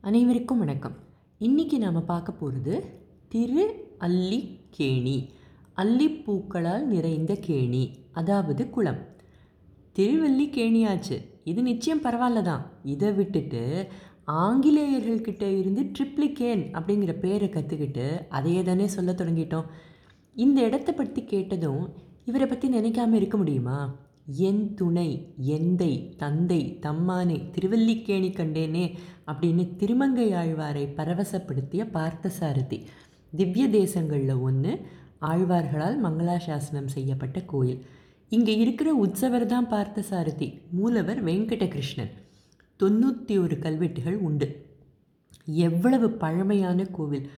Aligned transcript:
அனைவருக்கும் 0.00 0.58
வணக்கம். 0.58 0.94
இன்றைக்கி 1.40 1.78
நாம் 1.78 2.04
பார்க்க 2.04 2.32
போகிறது 2.32 2.84
திரு 3.28 3.94
அல்லிக்கேணி. 4.00 5.28
அல்லிப்பூக்களால் 5.76 6.82
நிறைந்த 6.82 7.38
கேணி 7.46 7.94
அதாவது 8.12 8.70
குளம். 8.70 8.98
திருவல்லிக்கேணியாச்சு. 9.98 11.16
இது 11.44 11.62
நிச்சயம் 11.62 12.02
பரவாயில்ல 12.02 12.42
தான். 12.42 12.70
இதை 12.84 13.12
விட்டுட்டு 13.12 13.86
ஆங்கிலேயர்கள்கிட்ட 14.26 15.42
இருந்து 15.58 15.82
ட்ரிப்ளிகேன் 15.82 16.64
அப்படிங்கிற 16.72 17.18
பேரை 17.18 17.48
கற்றுக்கிட்டு 17.48 18.20
அதையே 18.28 18.62
தானே 18.62 18.86
சொல்ல 18.86 19.12
தொடங்கிட்டோம். 19.12 19.66
இந்த 20.34 20.60
இடத்த 20.60 20.92
பற்றி 20.92 21.24
கேட்டதும் 21.24 21.94
இவரை 22.24 22.46
பற்றி 22.46 22.68
நினைக்காம 22.68 23.12
இருக்க 23.12 23.36
முடியுமா? 23.36 23.94
என் 24.36 24.74
துணை 24.74 25.34
எந்தை 25.46 26.16
தந்தை 26.16 26.78
தம்மானே 26.82 27.50
திருவல்லிக்கேணி 27.50 28.30
கண்டேனே 28.30 28.96
அப்படின்னு 29.26 29.76
திருமங்கை 29.76 30.32
ஆழ்வாரை 30.32 30.94
பரவசப்படுத்திய 30.96 31.84
பார்த்தசாரதி. 31.92 32.84
திவ்ய 33.36 33.68
தேசங்களில் 33.68 34.40
ஒன்று 34.40 34.86
ஆழ்வார்களால் 35.20 35.96
மங்களாசாசனம் 36.02 36.86
செய்யப்பட்ட 36.86 37.40
கோயில். 37.40 37.86
இங்கே 38.28 38.56
இருக்கிற 38.56 38.94
உற்சவர் 38.94 39.46
தான் 39.46 39.66
பார்த்தசாரதி 39.66 40.60
மூலவர் 40.70 41.24
வெங்கடகிருஷ்ணன். 41.24 42.12
தொண்ணூற்றி 42.80 43.38
ஒரு 43.38 43.58
கல்வெட்டுகள் 43.58 44.18
உண்டு. 44.18 44.66
எவ்வளவு 45.44 46.10
பழமையான 46.10 46.84
கோவில். 46.84 47.30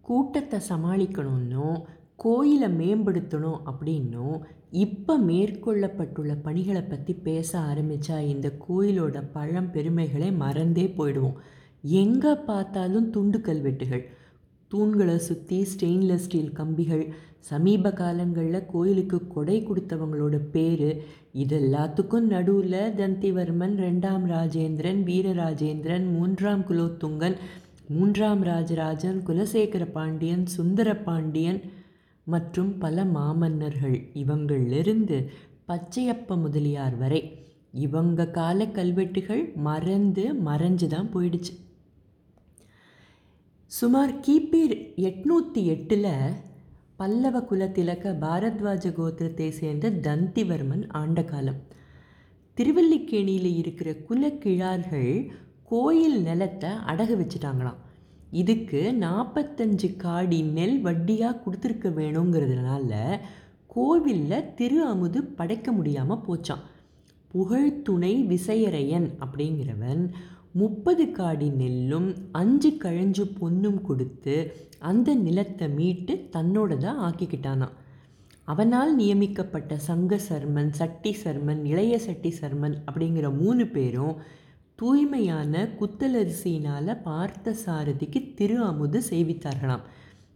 கூட்டத்தை 0.00 0.60
சமாளிக்கணும்னோ 0.68 1.84
கோயிலை 2.18 2.68
மேம்படுத்தணும் 2.68 3.60
அப்படின்னும் 3.70 4.38
இப்போ 4.70 5.18
மேற்கொள்ளப்பட்டுள்ள 5.20 6.32
பணிகளை 6.42 6.82
பற்றி 6.82 7.12
பேச 7.14 7.50
ஆரம்பித்தா 7.58 8.16
இந்த 8.20 8.48
கோயிலோட 8.68 9.22
பழம் 9.32 9.70
பெருமைகளை 9.70 10.32
மறந்தே 10.32 10.86
போயிடுவோம். 10.98 11.36
எங்கே 11.82 12.34
பார்த்தாலும் 12.34 13.10
துண்டு 13.10 13.40
கல்வெட்டுகள் 13.40 14.04
தூண்களை 14.70 15.16
சுற்றி 15.16 15.58
ஸ்டெயின்லெஸ் 15.62 16.24
ஸ்டீல் 16.24 16.52
கம்பிகள் 16.52 17.04
சமீப 17.40 17.92
காலங்களில் 17.92 18.66
கோயிலுக்கு 18.66 19.26
கொடை 19.26 19.66
கொடுத்தவங்களோட 19.66 20.36
பேர் 20.52 21.02
இது 21.32 21.56
எல்லாத்துக்கும் 21.60 22.26
நடுவில் 22.26 22.94
தந்திவர்மன் 22.96 23.76
ரெண்டாம் 23.78 24.26
ராஜேந்திரன் 24.26 25.02
வீரராஜேந்திரன் 25.02 26.06
மூன்றாம் 26.12 26.64
குலோத்துங்கன் 26.68 27.36
மூன்றாம் 27.88 28.42
ராஜராஜன் 28.42 29.22
குலசேகர 29.26 29.84
பாண்டியன் 29.92 30.46
சுந்தர 30.46 30.96
பாண்டியன் 30.96 31.60
மற்றும் 32.34 32.70
பல 32.78 33.04
மாமன்னர்கள் 33.16 33.96
இவங்களிலிருந்து 34.22 35.18
பச்சையப்ப 35.68 36.36
முதலியார் 36.44 36.96
வரை 36.96 37.20
இவங்க 37.84 38.26
கால 38.38 38.66
கல்வெட்டுகள் 38.78 39.42
மறந்து 39.68 40.24
மறைஞ்சு 40.48 40.86
தான் 40.86 41.10
போயிடுச்சு. 41.14 41.54
சுமார் 43.72 44.12
கிபி 44.26 44.62
எட்நூற்றி 45.08 45.62
எட்டில் 45.74 46.12
பல்லவ 47.00 47.40
குலத்திலக்க 47.50 48.12
பாரத்வாஜ 48.24 48.92
கோத்திரத்தை 48.98 49.48
சேர்ந்த 49.60 49.90
தந்திவர்மன் 50.06 50.84
ஆண்ட 51.00 51.22
காலம். 51.24 51.60
திருவல்லிக்கேணியில் 52.56 53.50
இருக்கிற 53.62 53.90
குலக்கிழார்கள் 54.08 55.12
கோயில் 55.72 56.18
நிலத்தை 56.22 56.70
அடகு 56.92 57.14
வச்சுட்டாங்களாம். 57.20 57.82
இதுக்கு 58.32 58.80
நாற்பத்தஞ்சு 59.00 59.88
காடி 59.96 60.38
நெல் 60.52 60.78
வட்டியாக 60.80 61.40
கொடுத்துருக்க 61.44 61.88
வேணுங்கிறதுனால 61.90 62.92
கோவிலில் 63.68 64.48
திரு 64.54 64.78
அமுது 64.84 65.20
படைக்க 65.34 65.72
முடியாமல் 65.72 66.24
போச்சான் 66.26 66.64
புகழ்துணை 67.30 68.14
விசையரையன் 68.28 69.08
அப்படிங்கிறவன் 69.20 70.02
முப்பது 70.52 71.04
காடி 71.12 71.48
நெல்லும் 71.50 72.08
அஞ்சு 72.32 72.70
கழஞ்சு 72.78 73.24
பொண்ணும் 73.40 73.82
கொடுத்து 73.82 74.36
அந்த 74.78 75.14
நிலத்தை 75.16 75.68
மீட்டு 75.68 76.14
தன்னோட 76.32 76.76
தான் 76.76 76.98
ஆக்கிக்கிட்டானான் 76.98 77.76
அவனால் 78.48 78.92
நியமிக்கப்பட்ட 78.94 79.76
சங்க 79.86 80.18
சர்மன் 80.28 80.70
சட்டி 80.70 81.12
சர்மன் 81.24 81.62
இளைய 81.64 81.94
சட்டி 81.98 82.30
சர்மன் 82.40 82.76
அப்படிங்கிற 82.86 83.28
மூணு 83.36 83.64
பேரும் 83.66 84.14
தூய்மையான 84.78 85.68
குத்தலரிசியினால் 85.80 87.02
பார்த்த 87.02 87.54
சாரதிக்கு 87.66 88.34
திரு 88.34 88.62
அமுது 88.62 89.02
செய்வித்தார்களாம். 89.10 89.84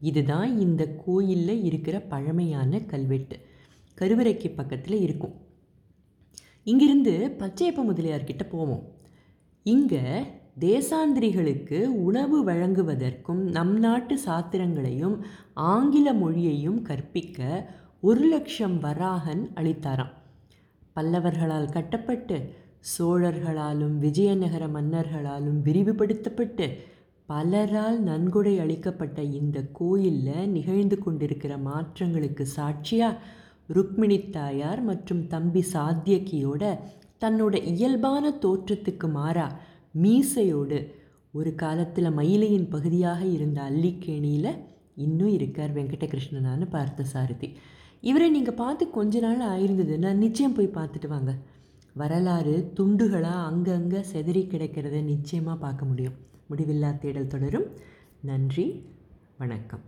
இதுதான் 0.00 0.60
இந்த 0.60 0.94
கோயிலில் 1.04 1.62
இருக்கிற 1.62 2.00
பழமையான 2.00 2.80
கல்வெட்டு. 2.80 3.36
கருவறைக்கு 3.98 4.54
பக்கத்தில் 4.54 5.00
இருக்கும். 5.00 5.34
இங்கிருந்து 6.64 7.36
பச்சையப்ப 7.38 7.84
முதலியார்கிட்ட 7.90 8.48
போவோம். 8.48 8.82
இங்கே 9.62 10.02
தேசாந்திரிகளுக்கு 10.60 11.84
உணவு 11.84 12.44
வழங்குவதற்கும் 12.44 13.42
நம் 13.50 13.78
நாட்டு 13.78 14.18
சாத்திரங்களையும் 14.26 15.16
ஆங்கில 15.54 16.12
மொழியையும் 16.12 16.82
கற்பிக்க 16.82 17.70
ஒரு 18.00 18.24
லட்சம் 18.28 18.78
வராகன் 18.78 19.50
அளித்தாராம். 19.54 20.12
பல்லவர்களால் 20.92 21.72
கட்டப்பட்டு 21.72 22.62
சோழர்களாலும் 22.84 23.94
விஜயநகர 23.98 24.64
மன்னர்களாலும் 24.68 25.60
விரிவுபடுத்தப்பட்டு 25.62 26.66
பலரால் 27.28 27.98
நன்கொடை 28.00 28.58
அளிக்கப்பட்ட 28.58 29.22
இந்த 29.22 29.58
கோயிலில் 29.72 30.50
நிகழ்ந்து 30.50 30.98
கொண்டிருக்கிற 30.98 31.56
மாற்றங்களுக்கு 31.58 32.42
சாட்சியாக 32.42 33.20
ருக்மிணி 33.68 34.18
தாயார் 34.30 34.82
மற்றும் 34.82 35.22
தம்பி 35.26 35.62
சாத்தியக்கியோட 35.72 36.64
தன்னோட 37.18 37.54
இயல்பான 37.64 38.32
தோற்றத்துக்கு 38.38 39.08
மாறா 39.08 39.46
மீசையோடு 39.94 40.78
ஒரு 41.32 41.54
காலத்தில் 41.54 42.10
மயிலையின் 42.10 42.68
பகுதியாக 42.68 43.24
இருந்த 43.26 43.58
அல்லிக்கேணியில் 43.62 44.52
இன்னும் 44.94 45.32
இருக்கார் 45.32 45.72
வெங்கடகிருஷ்ணனான்னு 45.72 46.66
பார்த்த 46.68 47.02
சாரதி 47.04 47.48
இவரை 48.02 48.30
நீங்கள் 48.30 48.54
பார்த்து 48.54 48.84
கொஞ்ச 48.90 49.20
நாள் 49.20 49.42
ஆயிருந்ததுன்னா 49.48 50.10
நிச்சயம் 50.14 50.52
போய் 50.52 50.76
பார்த்துட்டு 50.78 51.06
வாங்க. 51.06 51.32
வரலாறு 51.94 52.72
துண்டுகளாக 52.76 53.44
அங்கங்கே 53.44 53.98
செதறி 53.98 54.42
கிடைக்கிறத 54.46 55.02
நிச்சயமாக 55.02 55.58
பார்க்க 55.58 55.84
முடியும். 55.84 56.16
முடிவில்லா 56.50 56.98
தேடல் 56.98 57.26
தொடரும். 57.26 57.68
நன்றி. 58.20 58.84
வணக்கம். 59.38 59.80